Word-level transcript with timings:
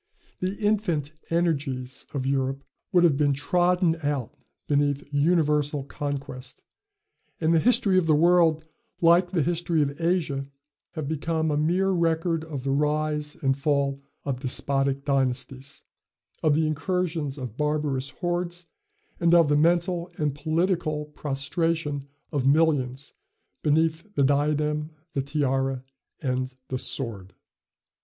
The 0.39 0.55
infant 0.57 1.11
energies 1.29 2.07
of 2.11 2.25
Europe 2.25 2.63
would 2.91 3.03
have 3.03 3.17
been 3.17 3.33
trodden 3.33 3.97
out 4.01 4.35
beneath 4.67 5.07
universal 5.13 5.83
conquest, 5.83 6.63
and 7.39 7.53
the 7.53 7.59
history 7.59 7.99
of 7.99 8.07
the 8.07 8.15
world, 8.15 8.65
like 8.99 9.29
the 9.29 9.43
history 9.43 9.79
of 9.83 10.01
Asia, 10.01 10.47
have 10.93 11.07
become 11.07 11.51
a 11.51 11.55
mere 11.55 11.91
record 11.91 12.43
of 12.43 12.63
the 12.63 12.71
rise 12.71 13.37
and 13.43 13.55
fall 13.55 14.01
of 14.25 14.39
despotic 14.39 15.05
dynasties, 15.05 15.83
of 16.41 16.55
the 16.55 16.65
incursions 16.65 17.37
of 17.37 17.55
barbarous 17.55 18.09
hordes, 18.09 18.65
and 19.19 19.35
of 19.35 19.49
the 19.49 19.55
mental 19.55 20.09
and 20.17 20.33
political 20.33 21.05
prostration 21.05 22.07
of 22.31 22.47
millions 22.47 23.13
beneath 23.61 24.03
the 24.15 24.23
diadem, 24.23 24.89
the 25.13 25.21
tiara, 25.21 25.83
and 26.21 26.55
the 26.69 26.79
sword. 26.79 27.35